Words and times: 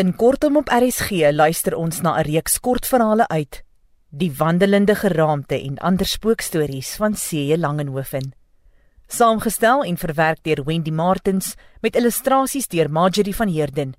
In 0.00 0.14
kortom 0.16 0.56
op 0.56 0.70
RSG 0.72 1.10
luister 1.36 1.74
ons 1.76 2.00
na 2.00 2.16
'n 2.18 2.24
reeks 2.24 2.60
kortverhale 2.60 3.28
uit 3.28 3.62
Die 4.08 4.32
wandelende 4.36 4.94
geraamte 4.94 5.60
en 5.60 5.78
ander 5.78 6.06
spookstories 6.06 6.96
van 6.96 7.12
C.J. 7.12 7.56
Langenhoven. 7.56 8.32
Saamgestel 9.06 9.84
en 9.84 9.96
verwerk 9.96 10.38
deur 10.42 10.64
Wendy 10.64 10.90
Martins 10.90 11.54
met 11.80 11.96
illustrasies 11.96 12.68
deur 12.68 12.90
Marjorie 12.90 13.36
van 13.36 13.48
Heerden. 13.48 13.92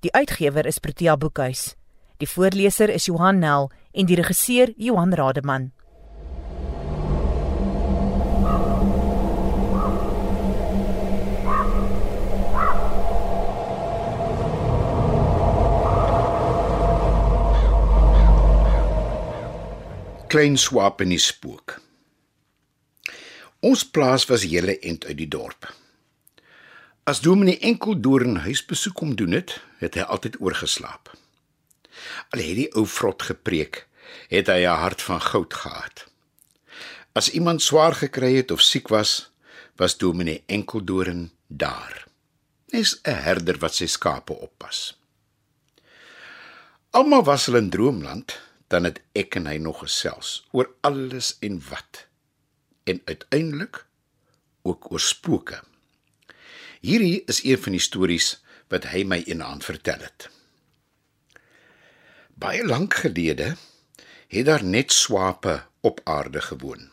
Die 0.00 0.12
uitgewer 0.12 0.66
is 0.66 0.78
Protea 0.78 1.16
Boekhuis. 1.16 1.74
Die 2.16 2.28
voorleser 2.28 2.88
is 2.88 3.04
Johan 3.04 3.38
Nel 3.38 3.70
en 3.92 4.06
die 4.06 4.16
regisseur 4.16 4.72
Johan 4.76 5.14
Rademan. 5.14 5.72
Klein 20.28 20.58
swap 20.60 21.00
in 21.00 21.08
die 21.08 21.22
spook. 21.24 21.78
Ons 23.64 23.80
plaas 23.88 24.26
was 24.28 24.42
hele 24.44 24.74
end 24.84 25.06
uit 25.08 25.16
die 25.16 25.28
dorp. 25.32 25.64
As 27.08 27.22
Dominee 27.24 27.56
enkel 27.64 27.96
deur 27.96 28.26
'n 28.26 28.44
huisbesoek 28.44 28.94
kom 28.94 29.14
doen 29.16 29.32
het, 29.32 29.56
het 29.80 29.94
hy 29.94 30.04
altyd 30.04 30.36
oorgeslaap. 30.40 31.16
Al 32.28 32.44
het 32.44 32.56
die 32.60 32.68
ou 32.76 32.84
vrot 32.86 33.22
gepreek, 33.22 33.88
het 34.28 34.46
hy 34.52 34.68
'n 34.68 34.80
hart 34.84 35.02
van 35.02 35.20
goud 35.20 35.54
gehad. 35.54 36.06
As 37.14 37.30
iemand 37.30 37.62
swaar 37.62 37.94
gekry 37.94 38.36
het 38.36 38.50
of 38.50 38.60
siek 38.60 38.88
was, 38.88 39.30
was 39.76 39.96
Dominee 39.96 40.42
Enkeldoorn 40.46 41.30
daar. 41.46 42.04
Hy's 42.70 43.00
'n 43.02 43.16
herder 43.24 43.58
wat 43.58 43.74
sy 43.74 43.86
skape 43.86 44.32
oppas. 44.32 44.98
Almal 46.90 47.24
was 47.24 47.46
hulle 47.46 47.58
in 47.58 47.70
droomland 47.70 48.47
dan 48.68 48.84
het 48.84 49.00
ek 49.16 49.38
en 49.40 49.48
hy 49.48 49.56
nog 49.62 49.82
gesels 49.84 50.46
oor 50.52 50.70
alles 50.86 51.36
en 51.44 51.60
wat 51.68 52.06
en 52.88 53.00
uiteindelik 53.04 53.86
ook 54.62 54.90
oor 54.92 55.00
spooke. 55.00 55.60
Hierdie 56.80 57.24
is 57.26 57.42
een 57.44 57.58
van 57.58 57.74
die 57.76 57.82
stories 57.82 58.36
wat 58.72 58.90
hy 58.92 59.02
my 59.08 59.22
eendag 59.26 59.64
vertel 59.66 60.04
het. 60.04 60.28
Baie 62.38 62.64
lank 62.64 62.94
gelede 63.02 63.56
het 64.28 64.46
daar 64.46 64.64
net 64.64 64.92
swape 64.92 65.64
op 65.80 66.00
aarde 66.04 66.40
gewoon. 66.40 66.90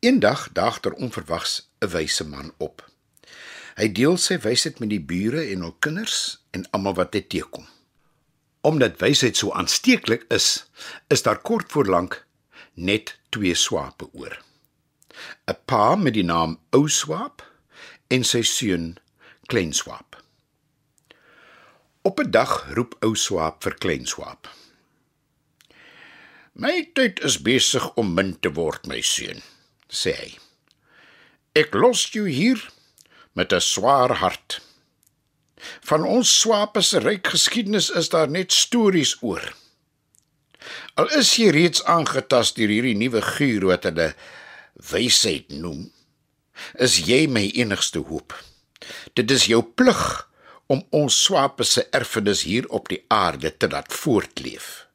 Eendag 0.00 0.48
daag 0.52 0.80
daar 0.80 0.92
onverwags 0.92 1.68
'n 1.80 1.90
wyse 1.90 2.24
man 2.24 2.54
op. 2.56 2.90
Hy 3.76 3.92
deel 3.92 4.16
sy 4.16 4.38
wysheid 4.38 4.78
met 4.78 4.88
die 4.88 5.00
bure 5.00 5.42
en 5.52 5.60
hul 5.60 5.76
kinders 5.78 6.38
en 6.50 6.70
almal 6.70 6.94
wat 6.94 7.14
hy 7.14 7.20
teekom. 7.20 7.66
Omdat 8.66 8.98
wysheid 8.98 9.36
so 9.36 9.52
aansteeklik 9.52 10.24
is, 10.34 10.66
is 11.08 11.22
daar 11.22 11.38
kort 11.38 11.70
voor 11.72 11.86
lank 11.86 12.26
net 12.74 13.18
twee 13.28 13.54
swape 13.54 14.08
oor. 14.12 14.34
'n 15.46 15.58
Pa 15.64 15.94
met 15.94 16.14
die 16.18 16.24
naam 16.24 16.58
Ou 16.74 16.88
Swaap 16.88 17.44
en 18.08 18.24
sy 18.24 18.42
seun 18.42 18.98
Klein 19.46 19.72
Swaap. 19.72 20.18
Op 22.02 22.18
'n 22.20 22.30
dag 22.30 22.52
roep 22.74 22.96
Ou 23.06 23.14
Swaap 23.14 23.62
vir 23.62 23.74
Klein 23.74 24.06
Swaap. 24.06 24.50
"My 26.52 26.90
tyd 26.94 27.22
is 27.22 27.42
besig 27.42 27.94
om 27.94 28.14
min 28.14 28.38
te 28.40 28.50
word, 28.52 28.86
my 28.86 29.00
seun," 29.00 29.42
sê 29.88 30.12
hy. 30.18 30.38
"Ek 31.54 31.74
los 31.74 32.10
jou 32.10 32.28
hier 32.28 32.70
met 33.32 33.52
'n 33.52 33.60
swaar 33.60 34.12
hart." 34.12 34.65
Van 35.90 36.04
ons 36.06 36.30
swape 36.40 36.82
se 36.82 37.00
ryk 37.02 37.32
geskiedenis 37.34 37.90
is 37.90 38.10
daar 38.12 38.30
net 38.30 38.52
stories 38.52 39.16
oor. 39.22 39.44
Al 40.98 41.10
is 41.18 41.34
jy 41.38 41.50
reeds 41.54 41.84
aangetast 41.84 42.56
deur 42.58 42.72
hierdie 42.72 42.96
nuwe 42.98 43.22
guur 43.22 43.68
wat 43.70 43.86
hulle 43.88 44.12
wysheid 44.90 45.52
noem, 45.52 45.86
is 46.82 46.98
jy 47.06 47.26
my 47.30 47.44
enigste 47.54 48.02
hoop. 48.08 48.34
Dit 49.14 49.30
is 49.30 49.46
jou 49.50 49.62
plig 49.62 50.02
om 50.72 50.82
ons 50.96 51.14
swape 51.26 51.64
se 51.64 51.86
erfenis 51.94 52.42
hier 52.48 52.66
op 52.74 52.90
die 52.90 53.02
aarde 53.12 53.52
te 53.56 53.70
laat 53.70 53.92
voortleef. 53.94 54.86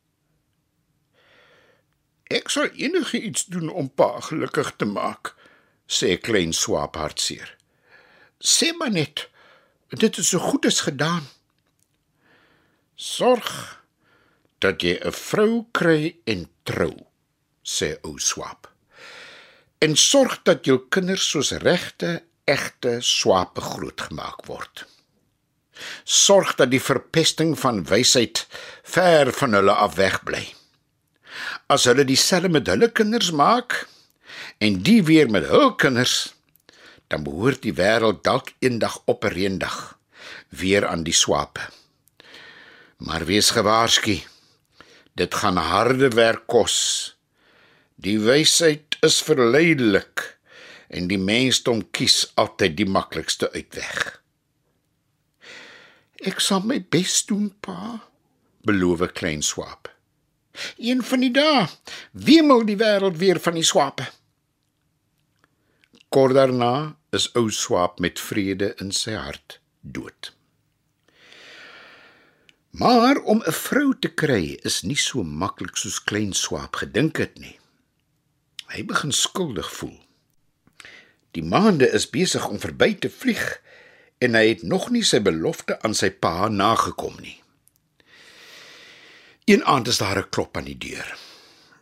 Ek 2.32 2.52
sal 2.52 2.72
enige 2.80 3.20
iets 3.20 3.48
doen 3.52 3.70
om 3.70 3.90
pa 3.90 4.14
gelukkig 4.28 4.74
te 4.80 4.88
maak, 4.88 5.34
sê 5.88 6.16
klein 6.20 6.54
swaap 6.56 6.96
hartseer. 7.00 7.50
Sê 8.40 8.72
maar 8.78 8.94
net 8.96 9.28
Dit 9.92 10.18
is 10.18 10.30
so 10.32 10.40
goed 10.40 10.66
as 10.66 10.80
gedaan. 10.88 11.26
Sorg 12.96 13.84
dat 14.64 14.82
jy 14.82 14.96
'n 15.04 15.12
vrou 15.12 15.68
kry 15.72 16.16
en 16.24 16.48
trou, 16.64 16.96
sê 17.64 18.00
ou 18.02 18.20
swap. 18.20 18.72
En 19.80 19.96
sorg 19.96 20.40
dat 20.44 20.66
jou 20.66 20.88
kinders 20.90 21.30
soos 21.30 21.52
regte, 21.52 22.24
egte 22.46 23.02
swape 23.02 23.62
grootgemaak 23.62 24.46
word. 24.46 24.86
Sorg 26.04 26.56
dat 26.56 26.72
die 26.72 26.82
verpesting 26.82 27.60
van 27.60 27.84
wysheid 27.84 28.48
ver 28.84 29.34
van 29.34 29.54
hulle 29.54 29.74
af 29.74 29.96
wegbly. 29.96 30.54
As 31.68 31.84
hulle 31.84 32.06
dieselfde 32.06 32.50
met 32.50 32.68
hulle 32.68 32.92
kinders 32.92 33.32
maak 33.32 33.88
en 34.58 34.82
die 34.84 35.04
weer 35.04 35.30
met 35.30 35.46
hul 35.46 35.76
kinders 35.76 36.34
dan 37.12 37.26
behoort 37.28 37.62
die 37.66 37.76
wêreld 37.76 38.24
dalk 38.24 38.54
eendag 38.64 39.02
op 39.06 39.26
'n 39.28 39.36
reendag 39.36 40.00
weer 40.50 40.88
aan 40.88 41.04
die 41.04 41.14
swape. 41.14 41.62
Maar 42.98 43.26
wees 43.26 43.50
gewaarsku. 43.50 44.22
Dit 45.14 45.34
gaan 45.34 45.58
harde 45.58 46.10
werk 46.10 46.48
kos. 46.48 46.78
Die 47.96 48.20
wysheid 48.20 48.98
is 49.00 49.22
verleidelik 49.22 50.38
en 50.88 51.08
die 51.08 51.18
mensdom 51.18 51.92
kies 51.92 52.32
altyd 52.36 52.78
die 52.78 52.86
maklikste 52.86 53.52
uitweg. 53.52 54.22
Ek 56.22 56.40
sal 56.40 56.62
my 56.62 56.80
bes 56.90 57.26
doen, 57.26 57.50
pa, 57.60 58.00
beloof 58.62 59.12
klein 59.12 59.42
swap. 59.42 59.90
Een 60.78 61.04
van 61.04 61.20
die 61.20 61.32
dae 61.32 61.68
wemel 62.12 62.66
die 62.66 62.78
wêreld 62.78 63.18
weer 63.18 63.40
van 63.40 63.54
die 63.54 63.64
swape. 63.64 64.06
Kort 66.12 66.34
daarna 66.36 66.98
is 67.16 67.30
ou 67.40 67.48
Swaap 67.56 68.02
met 68.04 68.20
vrede 68.20 68.74
in 68.84 68.90
sy 68.92 69.14
hart 69.16 69.62
dood. 69.80 70.34
Maar 72.76 73.22
om 73.24 73.40
'n 73.48 73.56
vrou 73.56 73.94
te 74.00 74.10
kry 74.22 74.60
is 74.68 74.82
nie 74.82 74.98
so 75.00 75.24
maklik 75.24 75.78
soos 75.78 76.04
klein 76.04 76.34
Swaap 76.34 76.76
gedink 76.76 77.18
het 77.18 77.40
nie. 77.40 77.60
Hy 78.68 78.84
begin 78.86 79.12
skuldig 79.12 79.72
voel. 79.72 80.00
Die 81.32 81.44
maande 81.44 81.88
is 81.90 82.10
besig 82.10 82.48
om 82.48 82.60
verby 82.60 82.96
te 82.96 83.10
vlieg 83.10 83.62
en 84.18 84.36
hy 84.36 84.48
het 84.48 84.64
nog 84.64 84.90
nie 84.90 85.04
sy 85.04 85.22
belofte 85.22 85.80
aan 85.82 85.94
sy 85.94 86.10
pa 86.10 86.48
nagekom 86.48 87.16
nie. 87.22 87.44
Een 89.46 89.64
aand 89.66 89.88
is 89.88 89.98
daar 89.98 90.20
'n 90.20 90.30
klop 90.30 90.58
aan 90.58 90.68
die 90.68 90.78
deur. 90.78 91.18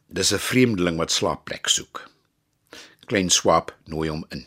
Dis 0.08 0.34
'n 0.34 0.38
vreemdeling 0.38 0.98
wat 0.98 1.12
slaapplek 1.12 1.68
soek. 1.68 2.09
Klein 3.10 3.32
Swaap 3.34 3.74
nooi 3.90 4.10
hom 4.12 4.26
in. 4.30 4.44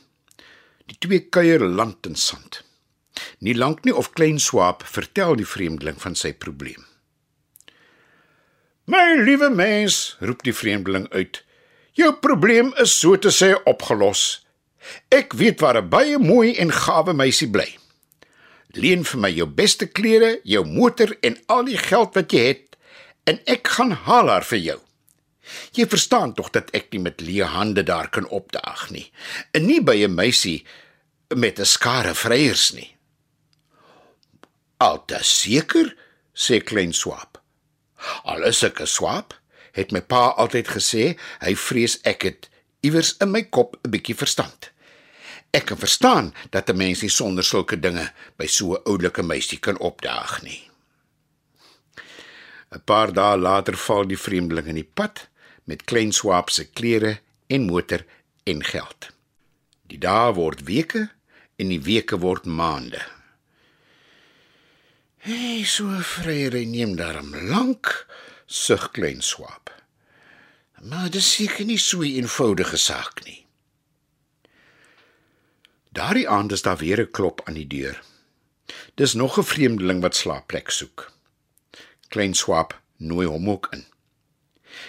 Die 0.86 0.98
twee 1.02 1.24
kuier 1.34 1.62
land 1.66 2.06
en 2.06 2.14
sand. 2.14 2.62
Nie 3.42 3.54
lank 3.58 3.82
nie 3.84 3.94
of 3.94 4.12
klein 4.14 4.38
swaap 4.40 4.84
vertel 4.86 5.34
die 5.40 5.48
vreemdeling 5.48 5.98
van 6.00 6.14
sy 6.14 6.32
probleem. 6.32 6.86
"My 8.86 9.18
liewe 9.18 9.50
mens," 9.50 10.16
roep 10.20 10.42
die 10.42 10.54
vreemdeling 10.54 11.08
uit. 11.10 11.42
"Jou 11.92 12.12
probleem 12.12 12.72
is 12.76 12.98
so 12.98 13.16
te 13.16 13.28
sê 13.28 13.54
opgelos. 13.64 14.46
Ek 15.08 15.32
weet 15.32 15.60
waar 15.60 15.82
'n 15.82 15.88
baie 15.88 16.18
mooi 16.18 16.54
en 16.56 16.72
gawe 16.72 17.12
meisie 17.12 17.50
bly. 17.50 17.78
Leen 18.72 19.04
vir 19.04 19.20
my 19.20 19.30
jou 19.30 19.46
beste 19.46 19.86
klere, 19.86 20.40
jou 20.44 20.64
motor 20.64 21.16
en 21.20 21.36
al 21.46 21.64
die 21.64 21.78
geld 21.78 22.15
wat 22.15 22.32
jy 22.32 22.47
het 22.47 22.76
en 23.24 23.41
ek 23.47 23.68
gaan 23.68 23.91
haal 23.91 24.28
haar 24.28 24.44
vir 24.44 24.58
jou." 24.58 24.80
Jy 25.72 25.86
verstaan 25.86 26.34
tog 26.34 26.50
dat 26.54 26.71
ek 26.77 26.92
nie 26.92 27.03
met 27.03 27.21
leë 27.21 27.50
hande 27.54 27.83
daar 27.83 28.09
kan 28.09 28.28
opdaag 28.28 28.91
nie. 28.91 29.10
En 29.53 29.66
nie 29.66 29.80
by 29.83 30.04
'n 30.04 30.15
meisie 30.15 30.65
met 31.34 31.59
'n 31.59 31.65
skare 31.65 32.15
vryers 32.15 32.72
nie. 32.72 32.97
Altes 34.78 35.41
seker, 35.41 35.97
sê 36.34 36.62
klein 36.65 36.92
swap. 36.92 37.41
Al 38.24 38.42
is 38.42 38.62
ek 38.62 38.80
'n 38.80 38.86
swap, 38.86 39.34
het 39.72 39.92
my 39.92 40.00
pa 40.00 40.34
altyd 40.36 40.68
gesê, 40.68 41.18
hy 41.41 41.54
vrees 41.54 41.98
ek 42.04 42.22
het 42.22 42.48
iewers 42.80 43.16
in 43.21 43.30
my 43.30 43.42
kop 43.42 43.77
'n 43.77 43.91
bietjie 43.91 44.16
verstand. 44.16 44.71
Ek 45.53 45.66
kan 45.66 45.78
verstaan 45.78 46.34
dat 46.50 46.71
'n 46.71 46.77
mens 46.77 47.03
nie 47.03 47.10
sonder 47.10 47.44
sulke 47.44 47.80
dinge 47.80 48.12
by 48.36 48.47
so 48.47 48.74
'n 48.74 48.83
oulike 48.84 49.22
meisie 49.22 49.59
kan 49.59 49.78
opdaag 49.78 50.42
nie. 50.42 50.71
'n 52.72 52.80
Paar 52.84 53.12
dae 53.12 53.36
later 53.36 53.77
val 53.77 54.06
die 54.06 54.18
vreemdeling 54.18 54.66
in 54.66 54.74
die 54.74 54.91
pad 54.94 55.28
met 55.64 55.84
klein 55.84 56.12
swap 56.12 56.50
se 56.50 56.64
klere 56.64 57.18
en 57.47 57.66
motor 57.66 58.04
en 58.44 58.64
geld. 58.64 59.10
Die 59.86 59.98
dae 59.98 60.32
word 60.34 60.64
weke 60.68 61.10
en 61.56 61.68
die 61.68 61.82
weke 61.82 62.18
word 62.18 62.47
maande. 62.47 63.03
Hey, 65.22 65.62
so 65.64 65.86
vryery 66.03 66.64
neem 66.66 66.97
daarom 66.98 67.34
lank, 67.53 67.92
sug 68.47 68.91
klein 68.91 69.22
swap. 69.22 69.70
Maar 70.82 71.10
dit 71.14 71.22
seker 71.22 71.65
nie 71.65 71.78
so 71.78 72.03
'n 72.03 72.10
eenvoudige 72.18 72.76
saak 72.76 73.24
nie. 73.24 73.47
Daardie 75.92 76.28
aand 76.28 76.53
is 76.53 76.62
daar 76.62 76.76
weer 76.76 77.00
'n 77.00 77.10
klop 77.10 77.41
aan 77.44 77.54
die 77.54 77.66
deur. 77.66 78.03
Dis 78.94 79.15
nog 79.15 79.38
'n 79.38 79.44
vreemdeling 79.44 80.00
wat 80.00 80.16
slaapplek 80.16 80.70
soek. 80.70 81.12
Klein 82.08 82.34
swap 82.34 82.80
nooi 82.97 83.26
hom 83.26 83.50
ook 83.50 83.68
in. 83.70 83.84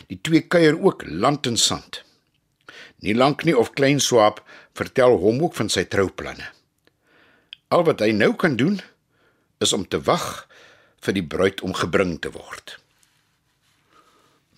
Die 0.08 0.20
twee 0.22 0.42
kuier 0.42 0.80
ook 0.80 1.04
land 1.08 1.48
en 1.48 1.58
sand. 1.58 2.04
Nie 3.04 3.16
lank 3.16 3.44
nie 3.44 3.56
of 3.58 3.74
klein 3.76 4.00
swap 4.00 4.42
vertel 4.74 5.18
hom 5.20 5.42
ook 5.44 5.56
van 5.60 5.70
sy 5.70 5.84
trouplanne. 5.84 6.48
Al 7.68 7.84
wat 7.88 8.04
hy 8.06 8.12
nou 8.16 8.34
kan 8.40 8.56
doen 8.56 8.80
is 9.64 9.74
om 9.74 9.88
te 9.88 10.00
wag 10.02 10.48
vir 11.04 11.18
die 11.18 11.26
bruid 11.26 11.62
om 11.62 11.76
gebring 11.76 12.16
te 12.22 12.32
word. 12.32 12.78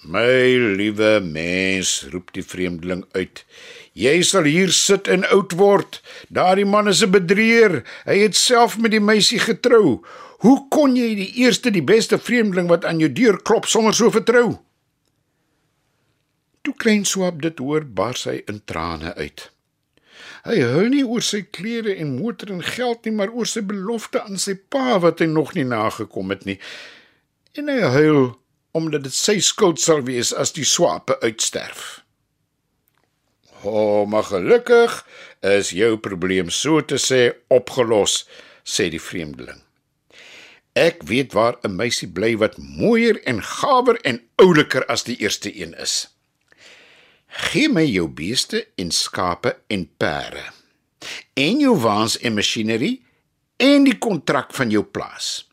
My 0.06 0.54
liewe 0.78 1.18
mens, 1.26 2.04
roep 2.14 2.30
die 2.36 2.44
vreemdeling 2.46 3.02
uit. 3.18 3.42
Jy 3.98 4.20
sal 4.28 4.46
hier 4.46 4.70
sit 4.70 5.10
en 5.10 5.26
oud 5.34 5.56
word. 5.58 5.98
Daardie 6.30 6.68
man 6.70 6.88
is 6.88 7.02
'n 7.02 7.10
bedrieër. 7.10 7.82
Hy 8.06 8.18
het 8.20 8.36
self 8.36 8.78
met 8.78 8.92
die 8.92 9.02
meisie 9.02 9.40
getrou. 9.40 10.06
Hoe 10.46 10.68
kon 10.70 10.96
jy 10.96 11.16
die 11.16 11.34
eerste 11.42 11.72
die 11.72 11.82
beste 11.82 12.20
vreemdeling 12.20 12.68
wat 12.68 12.86
aan 12.86 13.00
jou 13.00 13.10
deur 13.10 13.42
klop 13.42 13.66
sommer 13.66 13.94
so 13.94 14.12
vertrou? 14.12 14.60
Toe 16.66 16.74
klein 16.82 17.06
swap 17.06 17.44
dit 17.44 17.60
hoor, 17.62 17.84
bars 17.86 18.24
hy 18.26 18.40
in 18.50 18.64
trane 18.66 19.14
uit. 19.20 19.50
Hy 20.46 20.56
huil 20.62 20.88
nie 20.94 21.04
oor 21.06 21.22
sy 21.26 21.44
klere 21.54 21.94
en 22.02 22.16
motor 22.18 22.50
en 22.54 22.64
geld 22.66 23.06
nie, 23.06 23.14
maar 23.18 23.34
oor 23.34 23.50
sy 23.50 23.62
belofte 23.66 24.22
aan 24.22 24.42
sy 24.42 24.56
pa 24.74 24.98
wat 25.04 25.22
hy 25.22 25.28
nog 25.30 25.54
nie 25.58 25.66
nagekom 25.66 26.34
het 26.34 26.46
nie. 26.50 26.58
En 27.58 27.70
hy 27.70 27.82
huil 27.98 28.34
omdat 28.76 29.06
dit 29.06 29.16
sy 29.16 29.38
skuld 29.40 29.80
sal 29.80 30.02
wees 30.10 30.34
as 30.36 30.52
die 30.58 30.66
swape 30.68 31.16
uitsterf. 31.22 32.02
O, 33.64 33.72
oh, 33.72 34.02
maar 34.10 34.26
gelukkig 34.28 34.98
is 35.46 35.72
jou 35.74 35.96
probleem 36.02 36.52
so 36.54 36.82
te 36.82 37.00
sê 37.02 37.30
opgelos, 37.54 38.26
sê 38.66 38.90
die 38.94 39.02
vreemdeling. 39.02 39.62
Ek 40.76 41.06
weet 41.08 41.32
waar 41.34 41.56
'n 41.64 41.78
meisie 41.78 42.10
bly 42.12 42.36
wat 42.38 42.58
mooier 42.58 43.22
en 43.24 43.42
gawer 43.42 43.96
en 44.04 44.20
ouliker 44.36 44.86
as 44.86 45.08
die 45.08 45.18
eerste 45.24 45.50
een 45.56 45.74
is. 45.80 46.15
Gee 47.36 47.68
my 47.68 47.84
jou 47.84 48.08
beeste 48.08 48.62
en 48.80 48.92
skape 48.96 49.58
en 49.68 49.84
perde. 49.98 50.44
En 51.36 51.60
jou 51.60 51.74
waans 51.84 52.16
en 52.24 52.38
masjinerie 52.38 53.02
en 53.60 53.84
die 53.84 53.98
kontrak 54.00 54.54
van 54.56 54.72
jou 54.72 54.84
plaas. 54.88 55.44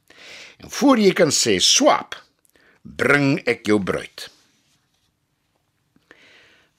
En 0.63 0.71
voor 0.71 1.03
jy 1.03 1.11
kan 1.19 1.35
sê 1.35 1.57
swap, 1.59 2.15
bring 2.83 3.41
ek 3.51 3.67
jou 3.67 3.81
bruid. 3.83 4.31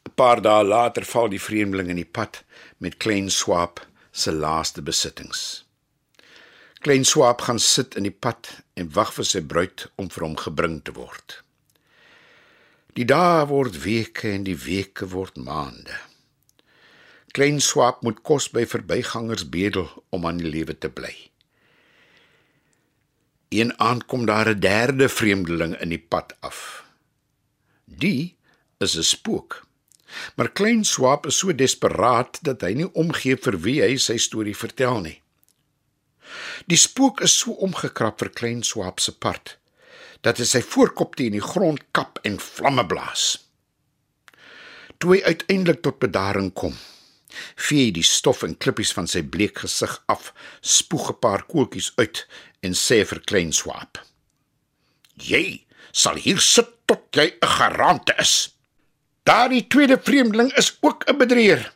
'n 0.08 0.16
Paar 0.16 0.42
dae 0.42 0.64
later 0.64 1.04
val 1.04 1.28
die 1.28 1.42
vreemdeling 1.42 1.90
in 1.90 2.00
die 2.00 2.14
pad 2.20 2.44
met 2.78 2.98
Klein 2.98 3.30
Swap 3.30 3.84
se 4.12 4.32
laaste 4.32 4.82
besittings. 4.82 5.66
Klein 6.80 7.04
Swap 7.04 7.42
gaan 7.42 7.60
sit 7.60 7.96
in 7.96 8.04
die 8.04 8.18
pad 8.26 8.64
en 8.76 8.92
wag 8.94 9.14
vir 9.14 9.26
sy 9.26 9.42
bruid 9.42 9.88
om 9.96 10.10
vir 10.10 10.24
hom 10.24 10.38
gebring 10.38 10.82
te 10.84 10.92
word. 10.96 11.43
Die 12.94 13.06
dae 13.10 13.46
word 13.50 13.80
weke 13.82 14.30
en 14.30 14.44
die 14.46 14.58
weke 14.58 15.08
word 15.10 15.40
maande. 15.42 15.96
Klein 17.34 17.58
Swap 17.66 18.04
moet 18.06 18.20
kos 18.22 18.52
by 18.54 18.68
verbygangers 18.70 19.48
bedel 19.50 19.88
om 20.14 20.28
aan 20.30 20.38
die 20.38 20.50
lewe 20.54 20.76
te 20.78 20.92
bly. 20.94 21.14
Een 23.50 23.74
aand 23.82 24.06
kom 24.06 24.28
daar 24.30 24.50
'n 24.50 24.60
derde 24.60 25.10
vreemdeling 25.10 25.74
in 25.82 25.90
die 25.90 26.06
pad 26.14 26.38
af. 26.40 26.86
Die 27.86 28.38
is 28.78 28.98
'n 28.98 29.04
spook. 29.04 29.66
Maar 30.36 30.52
klein 30.52 30.84
Swap 30.84 31.26
is 31.26 31.38
so 31.38 31.56
desperaat 31.56 32.40
dat 32.42 32.62
hy 32.62 32.74
nie 32.74 32.94
omgee 32.94 33.38
vir 33.38 33.58
wie 33.62 33.82
hy 33.82 33.98
sy 33.98 34.18
storie 34.18 34.58
vertel 34.58 35.02
nie. 35.02 35.22
Die 36.66 36.78
spook 36.78 37.22
is 37.22 37.40
so 37.40 37.52
omgekrap 37.52 38.20
vir 38.20 38.30
klein 38.30 38.64
Swap 38.64 39.00
se 39.00 39.12
part 39.18 39.58
dat 40.24 40.40
hy 40.40 40.48
sy 40.48 40.62
voorkop 40.64 41.18
teen 41.20 41.36
die 41.36 41.44
grond 41.44 41.84
kap 41.92 42.20
en 42.28 42.40
vlamme 42.40 42.86
blaas. 42.88 43.26
Toe 44.98 45.18
hy 45.18 45.22
uiteindelik 45.28 45.82
tot 45.84 46.00
bedaring 46.00 46.54
kom, 46.56 46.78
vee 47.60 47.90
hy 47.90 47.92
die 47.98 48.06
stof 48.08 48.44
en 48.48 48.56
klippies 48.56 48.94
van 48.96 49.10
sy 49.10 49.24
bleek 49.36 49.64
gesig 49.66 49.98
af, 50.08 50.32
spoeg 50.62 51.10
'n 51.12 51.20
paar 51.20 51.44
koeltjies 51.44 51.92
uit 51.98 52.26
en 52.64 52.74
sê 52.74 53.04
vir 53.06 53.20
klein 53.20 53.52
swap: 53.52 54.00
"Jy 55.20 55.66
sal 55.92 56.16
hier 56.16 56.40
sit 56.40 56.70
tot 56.88 57.04
jy 57.12 57.28
'n 57.42 57.48
garante 57.58 58.16
is. 58.18 58.56
Daardie 59.24 59.68
tweede 59.68 59.98
vreemdeling 59.98 60.54
is 60.56 60.78
ook 60.82 61.04
'n 61.08 61.18
bedrieër. 61.18 61.74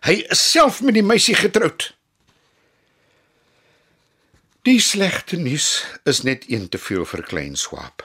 Hy 0.00 0.24
is 0.30 0.50
self 0.50 0.82
met 0.82 0.94
die 0.94 1.02
meisie 1.02 1.34
getroud." 1.34 1.95
Die 4.66 4.80
slegte 4.82 5.36
nuus 5.38 5.84
is 6.02 6.24
net 6.26 6.48
een 6.50 6.64
te 6.68 6.78
veel 6.82 7.04
vir 7.06 7.20
klein 7.22 7.52
swap. 7.54 8.02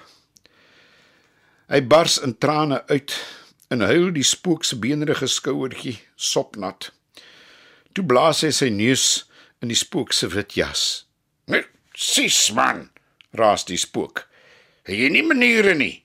Hy 1.74 1.80
bars 1.90 2.20
in 2.22 2.36
trane 2.38 2.84
uit 2.92 3.16
en 3.74 3.82
huil 3.82 4.12
die 4.14 4.26
spook 4.28 4.68
se 4.68 4.78
beenrige 4.78 5.26
skouertjie 5.26 5.96
sopnat. 6.14 6.92
Toe 7.98 8.06
blaas 8.06 8.44
hy 8.46 8.52
sy 8.54 8.70
neus 8.70 9.08
in 9.66 9.74
die 9.74 9.80
spook 9.80 10.14
se 10.14 10.30
wit 10.30 10.54
jas. 10.54 11.08
"Nee, 11.50 11.66
Sis 11.98 12.52
man, 12.54 12.92
raas 13.34 13.66
die 13.66 13.78
spook. 13.78 14.28
Het 14.84 14.98
jy 14.98 15.10
nie 15.10 15.26
maniere 15.26 15.74
nie? 15.76 16.04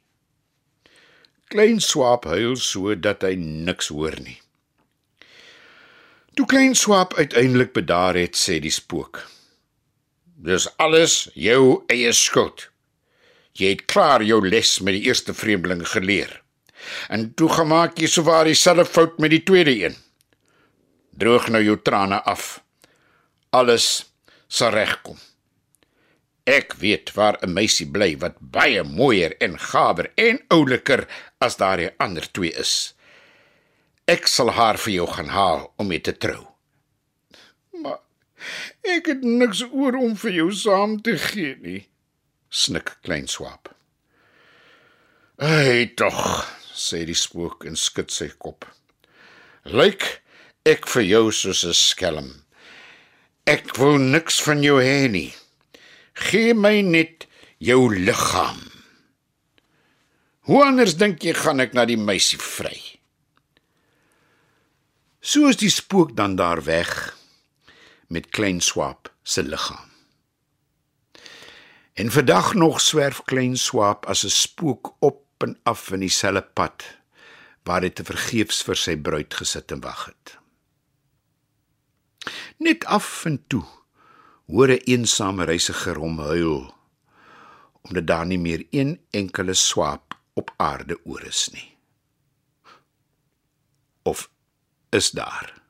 Klein 1.53 1.81
swap 1.81 2.25
huil 2.25 2.57
so 2.57 2.95
dat 2.95 3.23
hy 3.23 3.35
niks 3.37 3.89
hoor 3.89 4.17
nie. 4.21 4.41
Toe 6.35 6.47
klein 6.47 6.75
swap 6.75 7.15
uiteindelik 7.15 7.73
bedaar 7.73 8.15
het, 8.15 8.37
sê 8.37 8.59
die 8.61 8.73
spook: 8.73 9.23
Dis 10.37 10.67
alles 10.77 11.31
jou 11.33 11.85
eie 11.89 12.11
skuld. 12.13 12.67
Jy 13.57 13.71
het 13.73 13.87
klaar 13.89 14.21
jou 14.21 14.43
les 14.45 14.75
met 14.85 14.93
die 14.93 15.07
eerste 15.09 15.33
vreemdeling 15.35 15.87
geleer. 15.89 16.43
En 17.09 17.31
toe 17.35 17.49
gemaak 17.49 17.97
jy 17.97 18.11
sowaar 18.11 18.45
dieselfde 18.45 18.85
fout 18.85 19.17
met 19.19 19.33
die 19.33 19.41
tweede 19.49 19.73
een. 19.73 19.97
Droog 21.17 21.49
nou 21.49 21.63
jou 21.65 21.79
trane 21.81 22.21
af. 22.29 22.61
Alles 23.57 24.05
sal 24.47 24.77
regkom. 24.77 25.17
Ek 26.45 26.77
weet 26.79 27.15
waar 27.17 27.39
'n 27.43 27.53
meisie 27.53 27.89
bly 27.89 28.19
wat 28.19 28.37
baie 28.39 28.83
mooier 28.85 29.33
en 29.41 29.59
gawer 29.59 30.13
en 30.15 30.39
ouliker 30.49 31.09
as 31.41 31.57
daardie 31.57 31.91
ander 31.99 32.29
twee 32.33 32.53
is. 32.53 32.95
Ek 34.07 34.27
sal 34.27 34.51
haar 34.51 34.79
vir 34.79 34.93
jou 34.93 35.07
gaan 35.07 35.29
haal 35.29 35.73
om 35.77 35.89
mee 35.89 36.01
te 36.01 36.13
trou. 36.13 36.56
Ek 38.85 39.07
het 39.07 39.23
niks 39.23 39.63
oor 39.71 39.97
om 39.99 40.17
vir 40.17 40.33
jou 40.33 40.51
saam 40.53 41.01
te 41.03 41.17
gee 41.19 41.57
nie, 41.63 41.89
snik 42.51 42.97
klein 43.03 43.29
swap. 43.29 43.75
"Ai 45.39 45.95
tog," 45.95 46.47
sê 46.75 47.05
die 47.05 47.15
spook 47.15 47.65
en 47.65 47.77
skud 47.77 48.11
sy 48.11 48.29
kop. 48.39 48.65
"Lyk 49.65 50.23
ek 50.65 50.87
vir 50.87 51.03
jou 51.03 51.33
soos 51.33 51.65
'n 51.65 51.73
skelm. 51.73 52.45
Ek 53.47 53.77
wil 53.77 53.99
niks 53.99 54.41
van 54.41 54.63
jou 54.63 54.81
hê 54.81 55.11
nie." 55.11 55.35
Gee 56.15 56.55
my 56.55 56.81
net 56.81 57.27
jou 57.59 57.93
liggaam. 57.95 58.73
Hoe 60.41 60.65
anders 60.65 60.95
dink 60.97 61.23
jy 61.23 61.35
gaan 61.35 61.61
ek 61.61 61.75
na 61.75 61.85
die 61.85 61.97
meisie 61.97 62.39
vry? 62.39 63.01
So 65.21 65.49
is 65.49 65.57
die 65.57 65.71
spook 65.71 66.17
dan 66.17 66.37
daar 66.37 66.65
weg 66.65 67.16
met 68.09 68.29
klein 68.29 68.61
swap 68.61 69.15
se 69.23 69.43
liggaam. 69.43 69.91
En 71.93 72.11
vandag 72.11 72.55
nog 72.55 72.81
swerf 72.81 73.23
klein 73.25 73.57
swap 73.57 74.07
as 74.07 74.25
'n 74.25 74.29
spook 74.29 74.97
op 74.99 75.25
en 75.39 75.59
af 75.63 75.91
in 75.91 76.01
dieselfde 76.01 76.43
pad 76.43 76.85
waar 77.63 77.83
hy 77.83 77.91
te 77.91 78.05
vergeefs 78.05 78.63
vir 78.63 78.77
sy 78.77 78.97
bruid 78.97 79.35
gesit 79.35 79.73
en 79.73 79.81
wag 79.81 80.05
het. 80.05 80.39
Net 82.59 82.85
af 82.85 83.25
en 83.25 83.45
toe 83.47 83.65
hoor 84.47 84.69
'n 84.69 84.85
eensame 84.85 85.45
reisiger 85.45 85.97
hom 85.97 86.19
huil 86.19 86.75
omdat 87.87 88.07
daar 88.07 88.27
nie 88.27 88.39
meer 88.39 88.67
een 88.71 89.01
enkele 89.11 89.55
swaap 89.55 90.19
op 90.35 90.51
aarde 90.57 90.99
oor 91.05 91.23
is 91.23 91.49
nie. 91.53 91.77
Of 94.03 94.31
is 94.91 95.11
daar? 95.11 95.66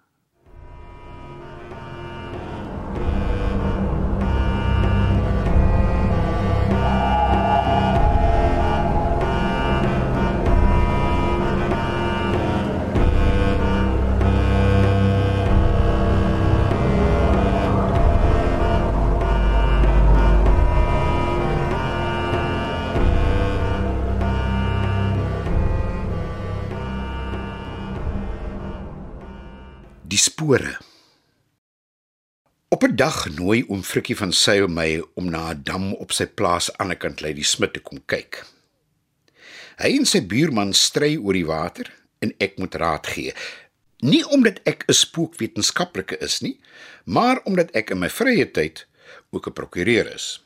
Spore. 30.47 30.79
Op 32.69 32.83
'n 32.83 32.97
dag 32.97 33.29
nooi 33.35 33.65
oom 33.69 33.83
Frikkie 33.83 34.17
van 34.17 34.33
Sail 34.33 34.67
my 34.67 35.03
om 35.15 35.31
na 35.31 35.51
'n 35.51 35.63
dam 35.63 35.95
op 35.95 36.13
sy 36.13 36.27
plaas 36.27 36.77
aan 36.79 36.89
die 36.89 36.97
kant 36.97 37.21
lei 37.21 37.35
die 37.35 37.45
smit 37.45 37.73
te 37.73 37.81
kom 37.81 37.99
kyk. 38.07 38.45
Hy 39.77 39.91
en 39.99 40.07
sy 40.07 40.21
buurman 40.27 40.73
stry 40.73 41.17
oor 41.17 41.33
die 41.33 41.47
water 41.47 41.93
en 42.19 42.35
ek 42.39 42.59
moet 42.59 42.75
raad 42.75 43.07
gee. 43.07 43.35
Nie 43.99 44.25
omdat 44.29 44.61
ek 44.65 44.85
'n 44.89 44.93
spookwetenskaplike 44.93 46.19
is 46.19 46.41
nie, 46.41 46.61
maar 47.05 47.41
omdat 47.45 47.71
ek 47.71 47.91
in 47.91 47.99
my 47.99 48.09
vrye 48.09 48.51
tyd 48.51 48.87
ook 49.31 49.47
'n 49.47 49.53
prokureur 49.53 50.15
is. 50.15 50.45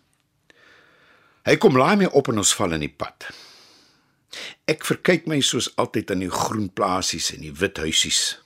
Hy 1.44 1.56
kom 1.56 1.76
laai 1.76 1.96
my 1.96 2.04
op 2.04 2.28
en 2.28 2.38
ons 2.38 2.54
val 2.54 2.72
in 2.72 2.80
die 2.80 2.96
pad. 2.96 3.26
Ek 4.66 4.84
verkyk 4.84 5.26
my 5.26 5.40
soos 5.40 5.76
altyd 5.76 6.10
aan 6.10 6.20
die 6.20 6.30
groen 6.30 6.72
plasies 6.72 7.32
en 7.32 7.40
die 7.40 7.52
wit 7.52 7.76
huisies. 7.76 8.38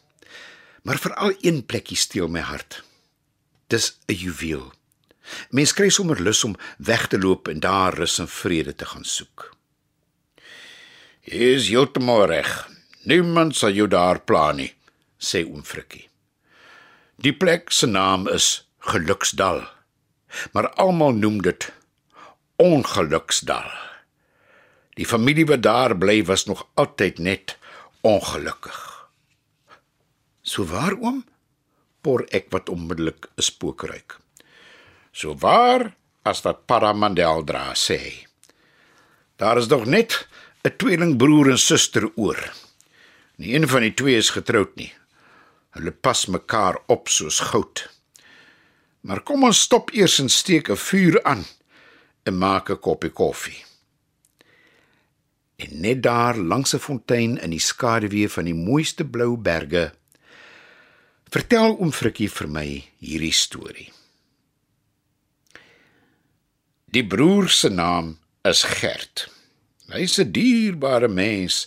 Maar 0.84 0.98
veral 0.98 1.32
een 1.40 1.66
plekkie 1.66 1.96
steel 1.96 2.28
my 2.28 2.40
hart. 2.40 2.82
Dis 3.72 3.98
'n 4.06 4.12
juweel. 4.12 4.72
Mens 5.50 5.72
kry 5.72 5.88
sommer 5.88 6.20
lus 6.20 6.44
om 6.44 6.56
weg 6.78 7.06
te 7.08 7.18
loop 7.18 7.48
en 7.48 7.60
daar 7.60 7.94
rus 7.94 8.18
en 8.18 8.28
vrede 8.28 8.74
te 8.74 8.84
gaan 8.86 9.04
soek. 9.04 9.56
Is 11.20 11.68
heeltemal 11.68 12.26
reg. 12.26 12.68
Niemand 13.02 13.56
sal 13.56 13.70
jou 13.70 13.88
daar 13.88 14.20
pla 14.20 14.52
nie, 14.52 14.74
sê 15.18 15.44
oom 15.44 15.64
Frikkie. 15.64 16.08
Die 17.16 17.32
plek 17.32 17.70
se 17.70 17.86
naam 17.86 18.28
is 18.28 18.68
Geluksdal. 18.78 19.64
Maar 20.52 20.68
almal 20.68 21.12
noem 21.12 21.42
dit 21.42 21.72
Ongeluksdal. 22.56 23.70
Die 24.94 25.06
familie 25.06 25.46
wat 25.46 25.62
daar 25.62 25.96
bly 25.96 26.24
was 26.24 26.44
nog 26.44 26.68
altyd 26.74 27.18
net 27.18 27.58
ongelukkig. 28.00 28.93
So 30.44 30.66
waar 30.68 30.92
oom? 31.00 31.22
Por 32.04 32.26
ek 32.28 32.50
wat 32.52 32.68
onmiddellik 32.68 33.32
'n 33.36 33.42
spook 33.42 33.88
ruik. 33.88 34.20
So 35.12 35.34
waar 35.40 35.96
as 36.22 36.42
wat 36.42 36.66
Paramandel 36.66 37.44
sê. 37.74 38.26
Daar 39.36 39.56
is 39.56 39.66
nog 39.66 39.86
net 39.86 40.28
'n 40.62 40.76
tweelingbroer 40.76 41.50
en 41.50 41.58
suster 41.58 42.10
oor. 42.16 42.52
Nie 43.36 43.54
een 43.54 43.68
van 43.68 43.80
die 43.80 43.94
twee 43.94 44.16
is 44.16 44.30
getroud 44.30 44.76
nie. 44.76 44.92
Hulle 45.70 45.90
pas 45.90 46.26
mekaar 46.26 46.78
op 46.86 47.08
soos 47.08 47.40
goud. 47.40 47.90
Maar 49.00 49.20
kom 49.20 49.44
ons 49.44 49.60
stop 49.60 49.90
eers 49.90 50.18
en 50.18 50.28
steek 50.28 50.68
'n 50.68 50.76
vuur 50.76 51.22
aan 51.22 51.44
en 52.22 52.38
maak 52.38 52.70
'n 52.70 52.78
koppie 52.78 53.10
koffie. 53.10 53.64
En 55.56 55.80
net 55.80 56.02
daar 56.02 56.36
langs 56.36 56.74
'n 56.74 56.78
fontein 56.78 57.38
in 57.38 57.50
die 57.50 57.60
skaduwee 57.60 58.28
van 58.28 58.44
die 58.44 58.54
mooiste 58.54 59.04
blou 59.04 59.36
berge 59.36 59.92
vertel 61.34 61.74
oom 61.80 61.90
Frikkie 61.90 62.30
vir 62.30 62.46
my 62.46 62.66
hierdie 63.02 63.34
storie. 63.34 63.88
Die 66.94 67.02
broer 67.02 67.48
se 67.50 67.72
naam 67.74 68.12
is 68.46 68.62
Gert. 68.78 69.26
Hy's 69.90 70.18
'n 70.20 70.30
dierbare 70.30 71.08
mens 71.08 71.66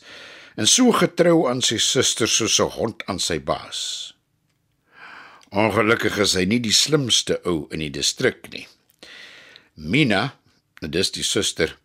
en 0.56 0.68
so 0.68 0.92
getrou 0.92 1.50
aan 1.50 1.62
sy 1.62 1.78
suster 1.78 2.28
soos 2.28 2.60
'n 2.60 2.72
hond 2.78 3.04
aan 3.08 3.20
sy 3.20 3.40
baas. 3.40 4.14
Ongelukkig 5.52 6.18
is 6.18 6.34
hy 6.34 6.46
nie 6.46 6.60
die 6.60 6.78
slimste 6.84 7.40
ou 7.44 7.68
in 7.72 7.80
die 7.80 7.92
distrik 7.92 8.52
nie. 8.52 8.68
Mina, 9.76 10.34
dis 10.82 11.12
die 11.12 11.24
suster, 11.24 11.78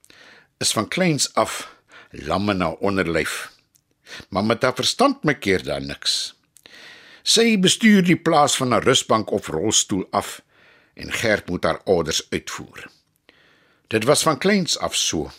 is 0.61 0.73
van 0.73 0.89
kleins 0.89 1.35
af 1.35 1.69
lamme 2.11 2.55
na 2.55 2.71
onderlyf. 2.81 3.51
Maar 4.29 4.45
met 4.45 4.63
haar 4.63 4.75
verstand 4.75 5.25
maak 5.25 5.41
keer 5.41 5.63
daar 5.65 5.83
niks. 5.83 6.35
Sy 7.23 7.59
bestuur 7.63 8.03
die 8.03 8.19
plaas 8.19 8.57
van 8.59 8.75
'n 8.75 8.83
rusbank 8.83 9.31
of 9.31 9.49
rolstoel 9.49 10.07
af 10.11 10.43
en 10.95 11.13
Gert 11.13 11.49
moet 11.49 11.65
haar 11.65 11.81
orders 11.85 12.27
uitvoer. 12.31 12.91
Dit 13.87 14.05
was 14.05 14.23
van 14.23 14.39
kleins 14.39 14.79
af 14.79 14.97
so. 14.97 15.31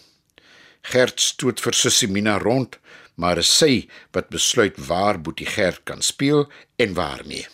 Gert 0.82 1.22
stoot 1.22 1.62
vir 1.62 1.74
Sussie 1.74 2.08
Mina 2.08 2.38
rond, 2.38 2.80
maar 3.16 3.38
is 3.38 3.58
sy 3.58 3.88
wat 4.12 4.30
besluit 4.30 4.78
waar 4.88 5.22
Boetie 5.22 5.46
Gert 5.46 5.84
kan 5.84 6.02
speel 6.02 6.52
en 6.76 6.94
waar 6.94 7.22
nie. 7.26 7.48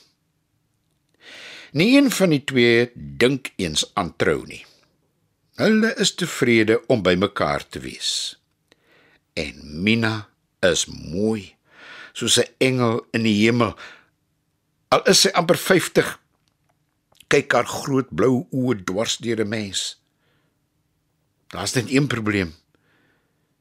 Nie 1.71 1.98
een 1.98 2.12
van 2.12 2.29
die 2.29 2.43
twee 2.43 2.91
dink 2.95 3.51
eens 3.55 3.91
aan 3.93 4.15
trou 4.15 4.45
nie. 4.45 4.65
Hulle 5.55 5.93
is 6.00 6.15
tevrede 6.15 6.79
om 6.88 7.03
by 7.03 7.15
mekaar 7.19 7.67
te 7.67 7.79
wees. 7.79 8.39
En 9.33 9.83
Mina 9.83 10.29
is 10.65 10.86
mooi 10.86 11.55
soos 12.13 12.39
'n 12.39 12.50
engel 12.57 13.07
in 13.12 13.24
die 13.24 13.38
hemel. 13.43 13.75
Al 14.89 15.03
is 15.05 15.19
sy 15.22 15.29
amper 15.38 15.60
50, 15.62 16.08
kyk 17.29 17.53
haar 17.53 17.67
groot 17.69 18.08
blou 18.10 18.48
oë 18.50 18.79
dwars 18.89 19.19
deur 19.22 19.43
'n 19.43 19.50
mens. 19.50 20.01
Daar's 21.53 21.75
net 21.75 21.91
een 21.93 22.08
probleem. 22.08 22.55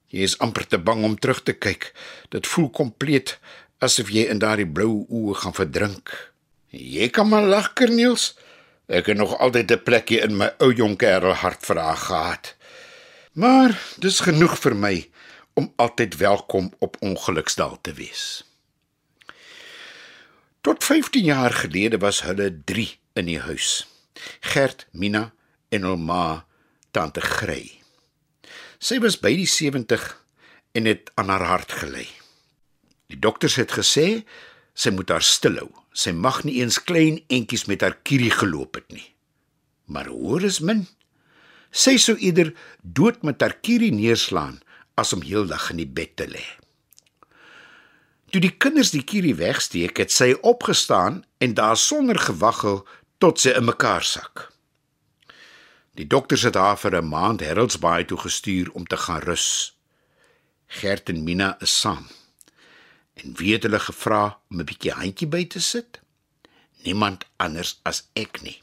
Jy 0.09 0.23
is 0.25 0.39
amper 0.39 0.67
te 0.67 0.79
bang 0.79 1.05
om 1.05 1.19
terug 1.19 1.43
te 1.43 1.53
kyk. 1.53 1.93
Dit 2.33 2.47
voel 2.47 2.71
kompleet 2.71 3.39
asof 3.79 4.09
jy 4.09 4.25
in 4.33 4.39
daardie 4.39 4.67
blou 4.67 5.05
oë 5.09 5.35
gaan 5.35 5.55
verdrink. 5.55 6.33
Jy 6.71 7.09
kan 7.09 7.29
maar 7.29 7.45
lag, 7.45 7.73
Corneels. 7.73 8.39
Ek 8.89 9.07
het 9.07 9.17
nog 9.17 9.39
altyd 9.39 9.71
'n 9.71 9.83
plekjie 9.85 10.21
in 10.25 10.37
my 10.37 10.51
ou 10.59 10.73
jong 10.73 10.97
kerel 10.97 11.33
hart 11.33 11.67
vir 11.67 11.77
haar 11.77 11.97
gehad. 11.97 12.55
Maar 13.33 13.79
dis 13.99 14.21
genoeg 14.21 14.59
vir 14.59 14.75
my 14.77 15.11
om 15.55 15.73
altyd 15.77 16.17
welkom 16.17 16.73
op 16.79 16.97
Ongeluksdal 17.01 17.79
te 17.81 17.93
wees. 17.93 18.48
Tot 20.61 20.85
15 20.85 21.25
jaar 21.25 21.53
gelede 21.53 21.99
was 21.99 22.23
hulle 22.27 22.51
3 22.65 22.89
in 23.13 23.29
die 23.31 23.39
huis. 23.39 23.87
Gert, 24.41 24.87
Mina 24.91 25.33
en 25.69 25.87
Olma, 25.87 26.47
tante 26.91 27.23
Grey. 27.23 27.79
Sy 28.83 28.99
was 29.03 29.19
by 29.23 29.31
die 29.39 29.47
70 29.47 30.03
en 30.75 30.91
het 30.91 31.13
aan 31.15 31.31
haar 31.31 31.47
hart 31.47 31.77
gelê. 31.83 32.07
Die 33.07 33.19
dokters 33.19 33.57
het 33.61 33.77
gesê 33.79 34.25
sy 34.75 34.91
moet 34.95 35.15
haar 35.15 35.23
stil 35.23 35.61
hou. 35.63 35.71
Sy 35.95 36.11
mag 36.15 36.43
nie 36.47 36.59
eens 36.61 36.81
klein 36.83 37.23
entjies 37.31 37.67
met 37.71 37.83
haar 37.83 37.99
kierie 38.03 38.35
geloop 38.35 38.79
het 38.79 38.91
nie. 38.95 39.07
Maar 39.87 40.11
hoor 40.11 40.43
is 40.47 40.61
min. 40.61 40.87
Sy 41.71 41.97
sou 42.03 42.17
eerder 42.19 42.53
dood 42.83 43.23
met 43.23 43.43
haar 43.43 43.57
kierie 43.63 43.95
neerslaan 43.95 44.59
as 44.99 45.15
om 45.15 45.23
heeldag 45.23 45.71
in 45.71 45.83
die 45.85 45.91
bed 45.91 46.17
te 46.19 46.27
lê. 46.27 46.45
Toe 48.29 48.41
die 48.45 48.53
kinders 48.53 48.91
die 48.93 49.05
kierie 49.09 49.35
wegsteek, 49.39 49.97
het 49.97 50.13
sy 50.13 50.35
opgestaan 50.45 51.23
en 51.41 51.55
daar 51.57 51.77
sonder 51.81 52.19
gewaggel 52.21 52.83
tot 53.19 53.41
sy 53.41 53.55
in 53.57 53.65
mekaar 53.65 54.05
sak. 54.05 54.51
Die 55.97 56.07
dokters 56.07 56.45
het 56.45 56.55
haar 56.55 56.77
vir 56.79 57.01
'n 57.01 57.09
maand 57.09 57.41
Heraldsbaai 57.41 58.05
toe 58.05 58.19
gestuur 58.19 58.71
om 58.73 58.87
te 58.87 58.97
gaan 58.97 59.21
rus. 59.21 59.75
Gert 60.67 61.09
en 61.09 61.25
Mina 61.25 61.57
is 61.61 61.81
saam. 61.81 62.07
En 63.15 63.35
wie 63.37 63.53
het 63.53 63.63
hulle 63.63 63.81
gevra 63.81 64.39
om 64.51 64.61
'n 64.61 64.65
bietjie 64.65 64.93
handjie 64.93 65.29
by 65.29 65.47
te 65.47 65.61
sit? 65.61 66.01
Niemand 66.85 67.25
anders 67.37 67.81
as 67.83 68.09
ek 68.13 68.43
nie. 68.43 68.63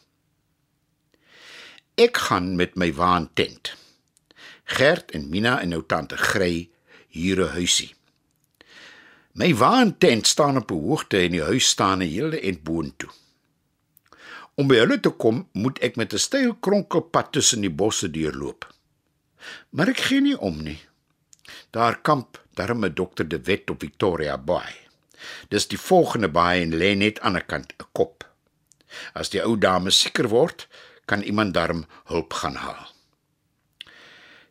Ek 1.95 2.17
gaan 2.17 2.55
met 2.55 2.75
my 2.75 2.93
waan 2.93 3.34
tent. 3.34 3.75
Gert 4.63 5.12
en 5.12 5.29
Mina 5.29 5.62
en 5.62 5.69
nou 5.69 5.84
tante 5.86 6.17
Grey 6.17 6.69
hier 7.07 7.41
'n 7.41 7.50
huisie. 7.50 7.95
My 9.36 9.51
waantent 9.56 10.27
staan 10.27 10.58
op 10.58 10.72
'n 10.72 10.80
hoogte 10.88 11.18
en 11.18 11.32
die 11.32 11.44
huis 11.44 11.68
staan 11.68 12.00
'n 12.00 12.08
hele 12.08 12.39
end 12.39 12.63
boontoe. 12.63 13.10
Om 14.56 14.68
by 14.68 14.75
hulle 14.75 15.00
te 15.00 15.10
kom, 15.10 15.50
moet 15.51 15.80
ek 15.80 15.96
met 15.96 16.13
'n 16.13 16.18
styl 16.18 16.54
kronkelpad 16.56 17.32
tussen 17.32 17.62
die 17.62 17.70
bosse 17.70 18.12
deurloop. 18.12 18.74
Maar 19.70 19.88
ek 19.88 19.98
gee 19.98 20.22
nie 20.22 20.39
om 20.39 20.63
nie. 20.63 20.80
Daar 21.70 22.01
kamp 22.01 22.44
darme 22.54 22.94
dokter 22.94 23.27
De 23.27 23.42
Wet 23.42 23.70
op 23.70 23.80
Victoria 23.80 24.38
Bay. 24.38 24.74
Dis 25.50 25.68
die 25.68 25.80
volgende 25.80 26.30
baai 26.30 26.62
en 26.62 26.77
lê 26.77 26.96
net 26.96 27.20
aan 27.20 27.36
'n 27.36 27.46
kant 27.46 27.74
'n 27.74 27.86
kop. 27.92 28.24
As 29.13 29.30
die 29.30 29.44
ou 29.44 29.58
dame 29.58 29.92
sieker 29.92 30.27
word, 30.27 30.68
kan 31.06 31.22
iemand 31.22 31.54
darm 31.54 31.86
hulp 32.04 32.34
gaan 32.34 32.56
haal. 32.56 32.88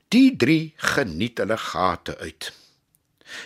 Die 0.08 0.36
drie 0.36 0.74
geniet 0.76 1.38
hulle 1.38 1.56
gate 1.56 2.18
uit. 2.18 2.52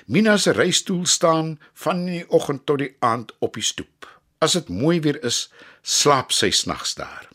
Mina 0.07 0.37
se 0.37 0.52
reistool 0.52 1.07
staan 1.07 1.59
van 1.83 2.04
die 2.07 2.25
oggend 2.28 2.66
tot 2.66 2.78
die 2.83 2.95
aand 3.04 3.33
op 3.45 3.54
die 3.59 3.64
stoep. 3.64 4.07
As 4.38 4.54
dit 4.54 4.68
mooi 4.68 5.00
weer 5.02 5.18
is, 5.25 5.49
slaap 5.83 6.33
sy 6.33 6.50
snags 6.54 6.95
daar. 6.99 7.28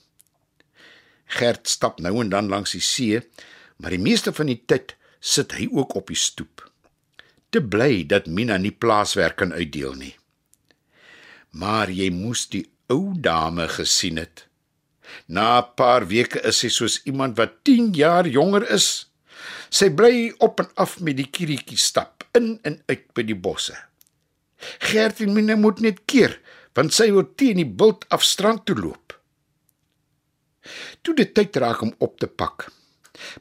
Gert 1.37 1.67
stap 1.67 1.99
nou 1.99 2.19
en 2.21 2.29
dan 2.29 2.49
langs 2.51 2.75
die 2.75 2.83
see, 2.83 3.21
maar 3.77 3.93
die 3.95 4.01
meeste 4.01 4.33
van 4.33 4.51
die 4.51 4.61
tyd 4.69 4.95
sit 5.19 5.55
hy 5.57 5.67
ook 5.71 5.95
op 5.99 6.11
die 6.11 6.19
stoep. 6.19 6.63
Te 7.49 7.61
bly 7.61 8.03
dat 8.09 8.27
Mina 8.27 8.57
nie 8.57 8.73
plaaswerk 8.73 9.37
kan 9.41 9.53
uitdeel 9.53 9.93
nie. 9.97 10.15
Maar 11.53 11.91
jy 11.93 12.09
moes 12.13 12.47
die 12.49 12.65
ou 12.89 13.13
dame 13.13 13.67
gesien 13.69 14.17
het. 14.17 14.47
Na 15.27 15.61
'n 15.61 15.75
paar 15.75 16.07
weke 16.07 16.41
is 16.41 16.57
sy 16.57 16.69
soos 16.69 17.01
iemand 17.05 17.37
wat 17.37 17.63
10 17.63 17.93
jaar 17.93 18.27
jonger 18.27 18.69
is. 18.69 19.09
Sy 19.69 19.89
bly 19.89 20.33
op 20.39 20.59
en 20.59 20.69
af 20.75 20.99
met 20.99 21.17
die 21.17 21.29
kirietjie 21.29 21.77
stap 21.77 22.22
in 22.37 22.57
en 22.61 22.81
uit 22.85 23.05
by 23.13 23.25
die 23.27 23.37
bosse. 23.37 23.75
Gert 24.79 25.21
en 25.23 25.33
Minne 25.35 25.55
moet 25.59 25.81
net 25.83 26.05
keer 26.09 26.39
want 26.73 26.93
sy 26.95 27.11
wil 27.13 27.27
teen 27.37 27.59
die 27.61 27.69
bult 27.69 28.07
af 28.09 28.23
strand 28.25 28.63
toe 28.65 28.75
loop. 28.79 29.13
Toe 31.05 31.13
dit 31.19 31.33
tyd 31.35 31.59
raak 31.61 31.83
om 31.85 31.91
op 32.01 32.17
te 32.17 32.27
pak, 32.27 32.69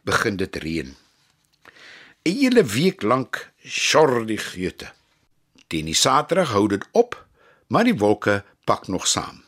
begin 0.04 0.36
dit 0.36 0.56
reën. 0.56 0.90
'n 0.92 2.36
Hele 2.38 2.64
week 2.64 3.02
lank 3.02 3.52
sjor 3.64 4.26
die 4.26 4.38
geute. 4.38 4.92
Teen 5.68 5.88
die 5.88 5.96
Saterdag 5.96 6.52
hou 6.52 6.68
dit 6.68 6.84
op, 6.92 7.16
maar 7.68 7.84
die 7.84 7.98
wolke 7.98 8.44
pak 8.64 8.88
nog 8.88 9.06
saam. 9.06 9.42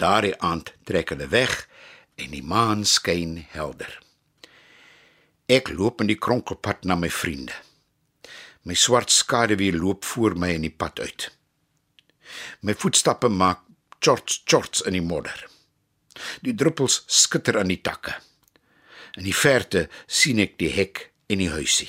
Daardie 0.00 0.38
aand 0.40 0.72
trek 0.84 1.12
hulle 1.12 1.28
weg 1.28 1.68
en 2.16 2.30
die 2.30 2.42
maan 2.42 2.84
skyn 2.84 3.44
helder. 3.52 4.00
Ek 5.46 5.68
loop 5.68 6.00
in 6.00 6.06
die 6.06 6.18
kronkelpad 6.18 6.84
na 6.84 6.94
my 6.94 7.10
vriende. 7.10 7.54
My 8.62 8.74
swart 8.76 9.10
skaduwee 9.10 9.72
loop 9.72 10.04
voor 10.04 10.36
my 10.36 10.50
in 10.54 10.66
die 10.66 10.74
pad 10.74 11.00
uit. 11.00 11.30
My 12.60 12.74
voetstappe 12.76 13.28
maak 13.28 13.62
chorts 14.04 14.42
chorts 14.44 14.82
in 14.84 14.96
die 14.98 15.04
modder. 15.04 15.46
Die 16.44 16.54
druppels 16.54 17.02
skitter 17.06 17.58
aan 17.58 17.72
die 17.72 17.80
takke. 17.80 18.18
In 19.16 19.24
die 19.24 19.36
verte 19.36 19.86
sien 20.06 20.42
ek 20.44 20.58
die 20.60 20.70
hek 20.74 21.06
en 21.32 21.40
die 21.40 21.50
huisie. 21.50 21.88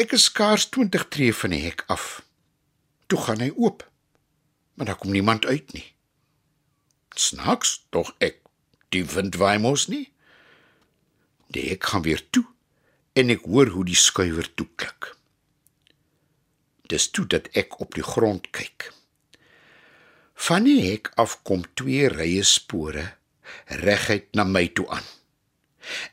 Ek 0.00 0.16
is 0.16 0.26
skaars 0.30 0.66
20 0.74 1.04
tree 1.12 1.34
van 1.36 1.52
die 1.54 1.62
hek 1.66 1.84
af. 1.92 2.24
Toe 3.06 3.20
gaan 3.26 3.44
hy 3.44 3.52
oop. 3.54 3.84
Maar 4.74 4.90
daar 4.90 4.98
kom 4.98 5.12
niemand 5.14 5.44
uit 5.46 5.76
nie. 5.76 5.86
Snaaks 7.14 7.84
tog 7.94 8.10
ek 8.18 8.40
die 8.90 9.04
wind 9.12 9.36
waai 9.38 9.60
mos 9.62 9.86
nie. 9.92 10.08
Die 11.54 11.68
hek 11.68 11.84
gaan 11.92 12.02
weer 12.02 12.24
toe 12.34 12.46
en 13.14 13.30
ek 13.30 13.46
hoor 13.46 13.70
hoe 13.70 13.84
die 13.86 13.98
skuiwer 13.98 14.48
toe 14.58 14.66
klik. 14.74 15.12
Dis 16.90 17.08
toe 17.14 17.24
dat 17.30 17.46
ek 17.56 17.78
op 17.80 17.94
die 17.94 18.04
grond 18.04 18.50
kyk. 18.50 18.90
Van 20.34 20.66
die 20.66 20.80
hek 20.82 21.12
af 21.20 21.38
kom 21.46 21.62
twee 21.78 22.10
rye 22.10 22.42
spore 22.44 23.06
reguit 23.84 24.32
na 24.34 24.44
my 24.44 24.66
toe 24.74 24.88
aan. 24.90 25.06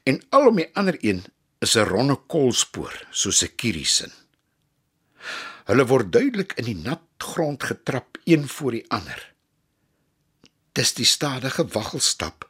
En 0.06 0.22
al 0.30 0.52
om 0.52 0.60
die 0.62 0.70
ander 0.78 0.98
een 1.02 1.24
is 1.60 1.76
'n 1.76 1.90
ronde 1.90 2.16
kolspoor 2.28 2.94
soos 3.12 3.44
'n 3.44 3.56
kieriesin. 3.56 4.14
Hulle 5.66 5.86
word 5.86 6.12
duidelik 6.12 6.54
in 6.58 6.66
die 6.66 6.76
nat 6.76 7.02
grond 7.18 7.64
getrap 7.64 8.18
een 8.26 8.48
voor 8.48 8.72
die 8.72 8.86
ander. 8.90 9.34
Dis 10.72 10.94
die 10.94 11.06
stadige 11.06 11.68
waggelstap 11.68 12.50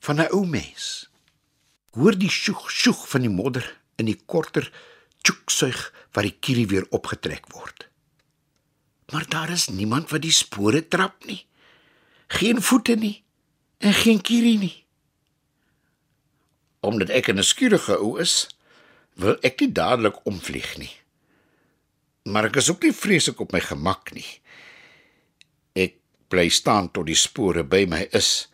van 0.00 0.16
'n 0.20 0.32
ou 0.32 0.46
mens. 0.46 1.10
Hoor 1.90 2.18
die 2.18 2.30
sjoeg 2.30 2.70
sjoeg 2.70 3.08
van 3.08 3.20
die 3.20 3.30
modder 3.30 3.81
in 3.96 4.08
die 4.08 4.18
korter 4.26 4.68
tjoeksuig 5.22 5.80
waar 6.12 6.26
die 6.26 6.36
kierie 6.40 6.66
weer 6.66 6.86
opgetrek 6.90 7.48
word. 7.52 7.88
Maar 9.12 9.28
daar 9.28 9.50
is 9.50 9.68
niemand 9.68 10.10
wat 10.10 10.22
die 10.24 10.32
spore 10.32 10.88
trap 10.88 11.24
nie. 11.24 11.44
Geen 12.26 12.62
voete 12.62 12.96
nie 12.96 13.22
en 13.78 13.92
geen 13.92 14.20
kierie 14.20 14.58
nie. 14.58 14.84
Omdat 16.80 17.10
ek 17.10 17.28
'n 17.28 17.42
skierige 17.42 17.98
ou 17.98 18.18
is, 18.20 18.48
wil 19.14 19.36
ek 19.42 19.60
nie 19.60 19.72
dadelik 19.72 20.26
omvlieg 20.26 20.78
nie. 20.78 20.96
Maar 22.24 22.44
ek 22.44 22.56
is 22.56 22.70
ook 22.70 22.82
nie 22.82 22.92
vreeslik 22.92 23.40
op 23.40 23.52
my 23.52 23.60
gemak 23.60 24.12
nie. 24.12 24.40
Ek 25.74 25.94
bly 26.28 26.48
staan 26.48 26.90
tot 26.90 27.06
die 27.06 27.18
spore 27.18 27.64
by 27.64 27.84
my 27.88 28.08
is 28.12 28.48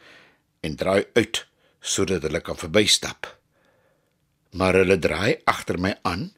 en 0.61 0.77
draai 0.77 1.07
uit 1.15 1.47
sodat 1.81 2.23
hulle 2.23 2.41
kan 2.41 2.57
verbystap. 2.57 3.38
Maar 4.57 4.81
hulle 4.81 4.99
draai 4.99 5.41
agter 5.45 5.79
my 5.81 5.95
aan 6.03 6.31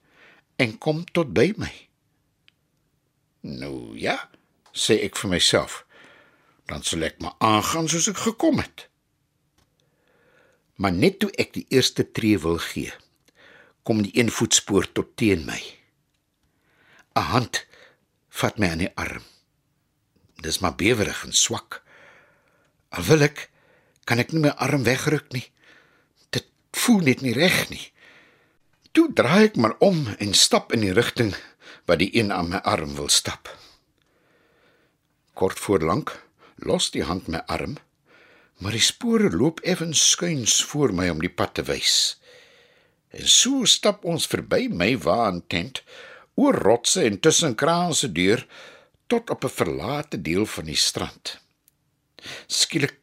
en 0.57 0.79
kom 0.79 1.04
tot 1.04 1.32
by 1.32 1.52
my. 1.56 1.73
Nou 3.41 3.97
ja, 3.99 4.19
sê 4.73 4.99
ek 5.06 5.17
vir 5.17 5.32
myself, 5.32 5.84
dan 6.69 6.84
sal 6.84 7.06
ek 7.06 7.21
maar 7.23 7.39
aangaan 7.39 7.89
soos 7.89 8.11
ek 8.13 8.21
gekom 8.26 8.61
het. 8.61 8.87
Maar 10.80 10.93
net 10.97 11.21
toe 11.21 11.30
ek 11.41 11.54
die 11.56 11.67
eerste 11.73 12.06
tree 12.13 12.39
wil 12.41 12.61
gee, 12.61 12.93
kom 13.82 14.02
die 14.04 14.13
een 14.17 14.30
voetspoor 14.32 14.89
tot 14.93 15.17
teen 15.17 15.45
my. 15.49 15.61
'n 17.17 17.28
Hand 17.32 17.67
vat 18.28 18.58
my 18.58 18.69
aan 18.71 18.84
die 18.84 18.95
arm. 18.97 19.25
Dis 20.41 20.61
maar 20.61 20.76
bewerig 20.76 21.25
en 21.25 21.32
swak. 21.32 21.82
Al 22.89 23.04
wil 23.04 23.23
ek, 23.23 23.50
kan 24.04 24.19
ek 24.19 24.32
nie 24.32 24.41
my 24.41 24.52
arm 24.56 24.84
wegruk 24.84 25.32
nie. 25.32 25.45
Dit 26.30 26.47
voel 26.73 27.04
net 27.11 27.21
nie 27.21 27.34
reg 27.37 27.69
nie. 27.69 27.93
Toe 28.91 29.07
draai 29.15 29.45
ek 29.47 29.57
maar 29.57 29.76
om 29.79 30.03
en 30.19 30.33
stap 30.35 30.73
in 30.75 30.83
die 30.83 30.95
rigting 30.97 31.31
wat 31.87 32.00
die 32.03 32.11
een 32.17 32.33
aan 32.35 32.49
my 32.50 32.61
arm 32.67 32.97
wil 32.99 33.09
stap. 33.09 33.50
Kort 35.39 35.59
voor 35.63 35.85
lank 35.87 36.11
los 36.67 36.91
die 36.91 37.05
hand 37.07 37.29
my 37.31 37.41
arm, 37.47 37.79
maar 38.59 38.75
die 38.76 38.83
spore 38.85 39.31
loop 39.31 39.63
effens 39.63 40.03
skuins 40.11 40.59
voor 40.73 40.93
my 40.93 41.09
om 41.09 41.23
die 41.23 41.33
pad 41.33 41.55
te 41.57 41.65
wys. 41.69 42.19
En 43.15 43.26
so 43.26 43.65
stap 43.65 44.05
ons 44.05 44.26
verby 44.31 44.67
my 44.69 44.93
waan 45.07 45.41
tent 45.47 45.81
oor 46.35 46.59
rotse 46.59 47.05
en 47.07 47.21
tussen 47.23 47.55
kraanse 47.55 48.11
deur 48.13 48.43
tot 49.07 49.31
op 49.31 49.45
'n 49.45 49.55
verlate 49.61 50.23
deel 50.23 50.47
van 50.47 50.65
die 50.65 50.76
strand. 50.76 51.39
Skielik 52.47 52.99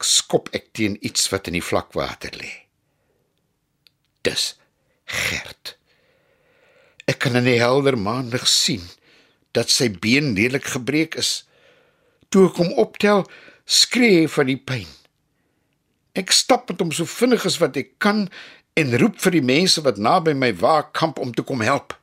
skop 0.00 0.48
ek 0.52 0.72
teen 0.72 0.96
iets 1.00 1.28
wat 1.28 1.46
in 1.46 1.52
die 1.52 1.68
vlakwater 1.70 2.32
lê. 2.32 2.52
Dis 4.22 4.56
Gert. 5.08 5.76
Ek 7.08 7.22
kan 7.24 7.38
in 7.40 7.48
die 7.48 7.58
helder 7.60 7.96
maanlig 7.96 8.44
sien 8.48 8.84
dat 9.56 9.72
sy 9.72 9.88
been 9.88 10.34
redelik 10.36 10.68
gebreek 10.68 11.16
is. 11.18 11.48
Toe 12.28 12.48
ek 12.50 12.60
hom 12.60 12.74
optel, 12.80 13.24
skree 13.64 14.22
hy 14.22 14.28
van 14.30 14.50
die 14.50 14.60
pyn. 14.60 14.88
Ek 16.18 16.34
stap 16.34 16.68
met 16.68 16.82
hom 16.82 16.92
so 16.92 17.08
vinnig 17.08 17.46
as 17.48 17.56
wat 17.62 17.78
ek 17.80 17.96
kan 18.02 18.26
en 18.78 18.94
roep 19.00 19.16
vir 19.22 19.38
die 19.38 19.44
mense 19.44 19.82
wat 19.86 19.98
naby 19.98 20.34
my 20.36 20.52
wa 20.60 20.82
kamp 20.92 21.18
om 21.22 21.32
te 21.34 21.44
kom 21.46 21.64
help. 21.64 21.96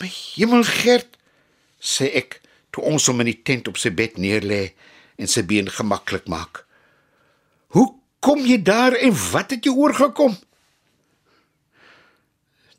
My 0.00 0.08
hemel 0.10 0.64
Gert, 0.68 1.16
sê 1.80 2.08
ek 2.18 2.40
toe 2.74 2.84
ons 2.88 3.06
hom 3.08 3.22
in 3.24 3.30
die 3.30 3.42
tent 3.46 3.68
op 3.70 3.78
sy 3.80 3.92
bed 3.94 4.18
neerlê 4.20 4.70
en 5.20 5.30
sy 5.30 5.44
been 5.46 5.68
gemaklik 5.72 6.26
maak. 6.28 6.64
Hoe 7.76 7.88
kom 8.24 8.42
jy 8.48 8.58
daar 8.64 8.96
en 8.96 9.14
wat 9.32 9.54
het 9.54 9.68
jou 9.68 9.76
oorgekom? 9.84 10.36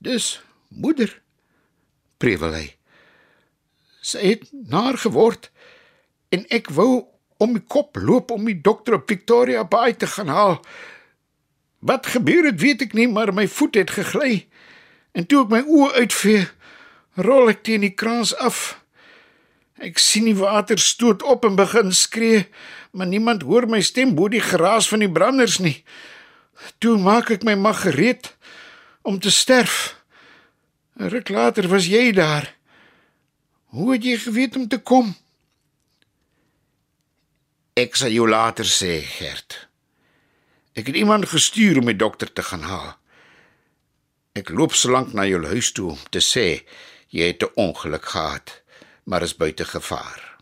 Dis 0.03 0.37
moeder 0.67 1.11
prevel 2.21 2.53
hy. 2.53 2.65
Sy 4.01 4.23
het 4.23 4.49
naar 4.51 4.97
geword 5.01 5.49
en 6.33 6.45
ek 6.53 6.69
wou 6.75 7.07
om 7.41 7.53
die 7.57 7.65
kop 7.69 7.97
loop 8.01 8.31
om 8.33 8.45
die 8.49 8.57
dokter 8.61 8.97
op 8.97 9.09
Victoria 9.09 9.63
Bay 9.67 9.93
te 9.93 10.09
gaan 10.09 10.31
haal. 10.33 10.57
Wat 11.79 12.09
gebeur 12.13 12.49
het 12.49 12.61
weet 12.61 12.87
ek 12.87 12.95
nie, 12.97 13.07
maar 13.07 13.33
my 13.33 13.47
voet 13.47 13.77
het 13.77 13.93
gegly 13.97 14.47
en 15.17 15.25
toe 15.25 15.43
ek 15.45 15.53
my 15.53 15.63
oë 15.65 16.03
uitvee, 16.03 16.43
rol 17.25 17.49
ek 17.49 17.63
teen 17.65 17.81
die 17.81 17.95
kraans 17.97 18.35
af. 18.37 18.77
Ek 19.81 19.97
sien 20.01 20.27
die 20.29 20.37
water 20.37 20.77
stoot 20.81 21.23
op 21.25 21.45
en 21.45 21.57
begin 21.57 21.89
skree, 21.93 22.45
maar 22.93 23.09
niemand 23.09 23.45
hoor 23.45 23.65
my 23.69 23.81
stem 23.85 24.13
bo 24.17 24.29
die 24.29 24.41
geraas 24.41 24.89
van 24.89 25.01
die 25.01 25.09
branders 25.09 25.57
nie. 25.61 25.79
Toe 26.81 26.97
maak 27.01 27.31
ek 27.33 27.45
my 27.45 27.55
mag 27.57 27.81
gereed 27.85 28.29
om 29.07 29.19
te 29.19 29.31
sterf. 29.31 29.95
'n 30.99 31.07
Ruk 31.07 31.29
later 31.29 31.67
was 31.67 31.85
jy 31.87 32.11
daar. 32.11 32.55
Hoe 33.65 33.93
het 33.93 34.03
jy 34.03 34.17
geweet 34.17 34.55
om 34.55 34.67
te 34.67 34.79
kom? 34.79 35.15
Ek 37.73 37.95
sal 37.95 38.11
jou 38.11 38.27
later 38.27 38.65
sê, 38.65 38.99
Gert. 39.05 39.67
Ek 40.73 40.87
het 40.87 40.95
iemand 40.95 41.29
gestuur 41.29 41.77
om 41.77 41.85
my 41.85 41.95
dokter 41.95 42.33
te 42.33 42.43
gaan 42.43 42.61
haal. 42.61 42.97
Ek 44.33 44.49
loop 44.49 44.73
so 44.73 44.91
lank 44.91 45.13
na 45.13 45.25
jou 45.25 45.45
huis 45.45 45.71
toe 45.71 45.91
om 45.91 45.99
te 46.09 46.19
sê 46.19 46.67
jy 47.09 47.31
het 47.31 47.43
'n 47.43 47.53
ongeluk 47.55 48.05
gehad 48.05 48.61
maar 49.07 49.21
is 49.21 49.35
buite 49.35 49.65
gevaar. 49.65 50.37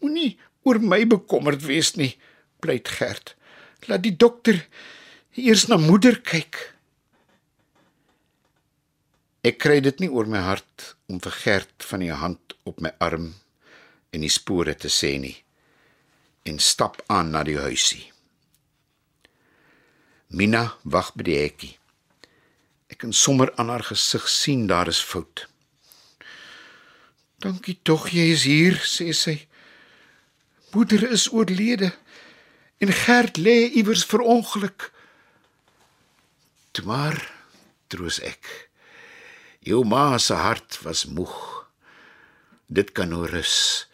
Moenie 0.00 0.38
oor 0.62 0.80
my 0.80 1.06
bekommerd 1.06 1.62
wees 1.66 1.94
nie, 1.94 2.16
pleit 2.60 2.88
Gert. 2.88 3.34
Laat 3.86 4.02
die 4.02 4.16
dokter 4.16 4.68
eers 5.34 5.66
na 5.66 5.76
moeder 5.76 6.20
kyk. 6.20 6.77
Ek 9.46 9.60
kry 9.62 9.78
dit 9.78 10.00
nie 10.02 10.10
oor 10.10 10.26
my 10.26 10.40
hart 10.42 10.96
om 11.06 11.20
vir 11.22 11.34
Gert 11.44 11.84
van 11.86 12.02
die 12.02 12.10
hand 12.10 12.56
op 12.66 12.80
my 12.82 12.90
arm 12.98 13.30
en 14.10 14.24
die 14.24 14.32
spore 14.32 14.74
te 14.74 14.90
sê 14.90 15.14
nie 15.22 15.36
en 16.48 16.58
stap 16.58 16.98
aan 17.06 17.30
na 17.30 17.44
die 17.46 17.58
huisie. 17.60 18.08
Mina 20.34 20.64
wag 20.82 21.12
by 21.14 21.26
die 21.28 21.38
hekkie. 21.38 21.74
Ek 22.90 22.98
kan 23.04 23.14
sommer 23.14 23.52
aan 23.60 23.70
haar 23.70 23.84
gesig 23.86 24.26
sien 24.32 24.66
daar 24.66 24.90
is 24.90 25.00
fout. 25.04 25.46
Dankie 27.38 27.78
tog 27.86 28.08
jy 28.10 28.32
is 28.34 28.42
hier, 28.48 28.80
sê 28.82 29.12
sy. 29.14 29.36
Moeder 30.74 31.04
is 31.12 31.28
oorlede 31.30 31.92
en 32.82 32.90
Gert 33.04 33.38
lê 33.38 33.68
iewers 33.78 34.02
vir 34.08 34.26
ongeluk. 34.34 34.88
Toe 36.74 36.84
maar 36.90 37.22
troos 37.92 38.18
ek. 38.24 38.67
Jou 39.68 39.84
ma 39.84 40.16
se 40.18 40.32
hart 40.34 40.78
was 40.80 41.04
moeg. 41.04 41.36
Dit 42.66 42.92
kan 42.96 43.10
nou 43.12 43.26
rus. 43.28 43.88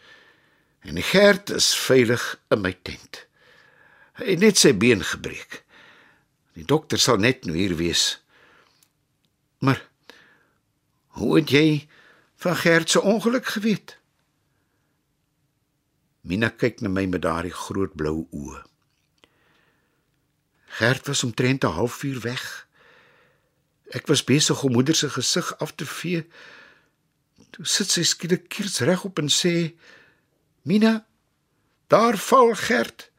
En 0.86 1.02
Gert 1.02 1.50
is 1.50 1.72
veilig 1.74 2.22
in 2.54 2.60
my 2.62 2.74
tent. 2.86 3.24
Hy 4.20 4.28
het 4.34 4.42
net 4.44 4.60
sy 4.60 4.70
been 4.78 5.02
gebreek. 5.02 5.64
Die 6.54 6.66
dokter 6.68 7.00
sal 7.02 7.18
net 7.18 7.48
nou 7.48 7.56
hier 7.58 7.74
wees. 7.74 8.20
Maar 9.64 9.80
hoe 11.18 11.40
het 11.40 11.50
jy 11.50 11.88
van 12.44 12.56
Gert 12.56 12.90
se 12.90 13.02
ongeluk 13.02 13.46
geweet? 13.56 13.96
Mina 16.22 16.52
kyk 16.54 16.80
na 16.80 16.88
my 16.92 17.06
met 17.10 17.24
daardie 17.26 17.54
groot 17.54 17.96
blou 17.98 18.28
oë. 18.30 18.62
Gert 20.78 21.06
was 21.10 21.24
omtrent 21.24 21.64
'n 21.64 21.74
halfuur 21.74 22.20
weg. 22.20 22.63
Ek 23.94 24.08
was 24.10 24.24
besig 24.26 24.58
om 24.66 24.74
moeder 24.74 24.96
se 24.98 25.08
gesig 25.14 25.52
af 25.62 25.74
te 25.78 25.86
vee. 25.86 26.24
Toe 27.54 27.66
sit 27.66 27.92
sy 27.94 28.02
skielik 28.02 28.48
kiers 28.50 28.80
regop 28.82 29.20
en 29.22 29.30
sê: 29.30 29.74
"Mina, 30.66 31.06
daar 31.88 32.18
val 32.18 32.54
Gert. 32.58 33.10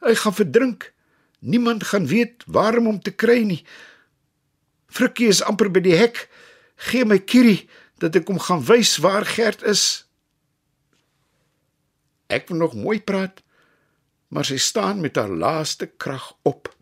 Hy 0.00 0.14
gaan 0.14 0.34
verdrink. 0.34 0.92
Niemand 1.38 1.84
gaan 1.84 2.06
weet 2.06 2.44
waar 2.46 2.78
om 2.78 2.86
hom 2.86 3.00
te 3.00 3.10
kry 3.10 3.42
nie. 3.44 3.64
Frikkie 4.88 5.28
is 5.28 5.42
amper 5.42 5.68
by 5.70 5.80
die 5.80 5.96
hek. 5.96 6.28
Gee 6.76 7.04
my 7.04 7.18
kierie 7.18 7.68
dat 7.98 8.16
ek 8.16 8.26
hom 8.26 8.38
gaan 8.40 8.64
wys 8.64 8.96
waar 8.96 9.24
Gert 9.24 9.62
is." 9.62 10.06
Ek 12.32 12.48
wil 12.48 12.56
nog 12.56 12.74
mooi 12.74 13.00
praat, 13.00 13.42
maar 14.28 14.44
sy 14.44 14.56
staan 14.56 15.00
met 15.00 15.16
haar 15.16 15.28
laaste 15.28 15.86
krag 15.86 16.32
op. 16.42 16.72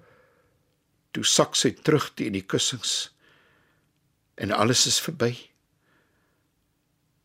Toe 1.11 1.25
sak 1.25 1.57
sy 1.57 1.75
terug 1.75 2.15
teen 2.15 2.33
die 2.33 2.47
kussings 2.47 3.11
en 4.41 4.53
alles 4.57 4.87
is 4.89 5.01
verby. 5.05 5.35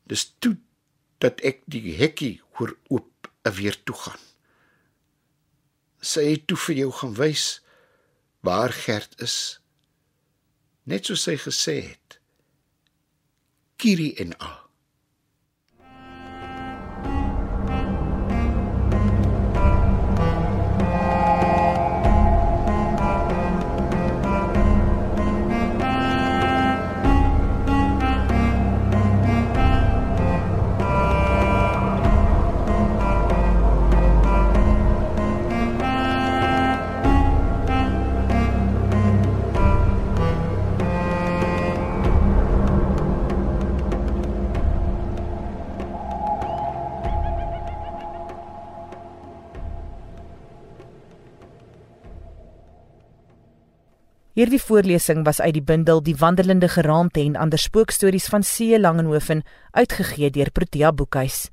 Dis 0.03 0.27
toe 0.43 0.57
dat 1.23 1.39
ek 1.47 1.63
die 1.71 1.95
hekkie 1.95 2.41
hoor 2.57 2.75
oop 2.91 3.29
en 3.47 3.55
weer 3.55 3.77
toe 3.87 3.95
gaan. 3.95 4.25
Sy 6.03 6.25
het 6.33 6.43
toe 6.49 6.59
vir 6.67 6.81
jou 6.83 6.89
gaan 6.99 7.15
wys 7.17 7.45
waar 8.45 8.75
Gert 8.75 9.15
is. 9.23 9.61
Net 10.83 11.07
soos 11.07 11.23
sy 11.25 11.37
gesê 11.39 11.79
het. 11.87 12.19
Kiri 13.81 14.11
en 14.21 14.35
al. 14.37 14.64
Hierdie 54.35 54.59
voorlesing 54.59 55.21
was 55.23 55.39
uit 55.39 55.53
die 55.55 55.63
bundel 55.63 56.01
Die 56.03 56.15
wandelende 56.19 56.67
geraamte 56.67 57.21
en 57.23 57.37
ander 57.39 57.59
spookstories 57.59 58.25
van 58.27 58.43
C. 58.43 58.75
Langenhoven 58.75 59.43
uitgegee 59.71 60.29
deur 60.29 60.51
Protea 60.51 60.91
Boekhuis. 60.91 61.49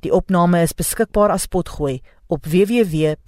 Die 0.00 0.12
opname 0.12 0.62
is 0.64 0.72
beskikbaar 0.72 1.28
as 1.36 1.44
potgooi 1.46 2.00
op 2.32 2.46
www.rsg.co.za. 2.48 3.22